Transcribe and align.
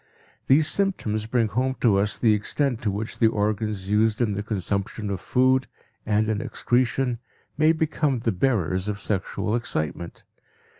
These 0.47 0.67
symptoms 0.67 1.27
bring 1.27 1.49
home 1.49 1.75
to 1.81 1.99
us 1.99 2.17
the 2.17 2.33
extent 2.33 2.81
to 2.81 2.89
which 2.89 3.19
the 3.19 3.27
organs 3.27 3.87
used 3.87 4.19
in 4.19 4.33
the 4.33 4.41
consumption 4.41 5.11
of 5.11 5.21
food 5.21 5.67
and 6.07 6.27
in 6.27 6.41
excretion 6.41 7.19
may 7.55 7.71
become 7.71 8.17
the 8.17 8.31
bearers 8.31 8.87
of 8.87 8.99
sexual 8.99 9.55
excitement. 9.55 10.23